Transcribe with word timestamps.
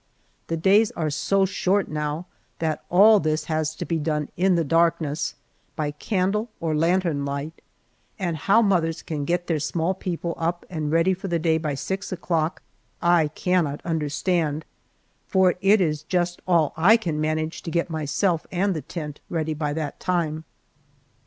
The 0.47 0.57
days 0.57 0.89
are 0.93 1.11
so 1.11 1.45
short 1.45 1.87
now 1.87 2.25
that 2.57 2.83
all 2.89 3.19
this 3.19 3.43
has 3.45 3.75
to 3.75 3.85
be 3.85 3.99
done 3.99 4.29
in 4.35 4.55
the 4.55 4.63
darkness, 4.63 5.35
by 5.75 5.91
candle 5.91 6.49
or 6.59 6.73
lantern 6.75 7.23
light, 7.23 7.61
and 8.17 8.35
how 8.35 8.63
mothers 8.63 9.03
can 9.03 9.25
get 9.25 9.45
their 9.45 9.59
small 9.59 9.93
people 9.93 10.33
up 10.39 10.65
and 10.71 10.91
ready 10.91 11.13
for 11.13 11.27
the 11.27 11.37
day 11.37 11.59
by 11.59 11.75
six 11.75 12.11
o'clock, 12.11 12.63
I 12.99 13.27
cannot 13.27 13.79
understand, 13.85 14.65
for 15.27 15.53
it 15.61 15.79
is 15.79 16.01
just 16.01 16.41
all 16.47 16.73
I 16.75 16.97
can 16.97 17.21
manage 17.21 17.61
to 17.61 17.69
get 17.69 17.91
myself 17.91 18.47
and 18.51 18.73
the 18.75 18.81
tent 18.81 19.19
ready 19.29 19.53
by 19.53 19.71
that 19.73 19.99
time. 19.99 20.45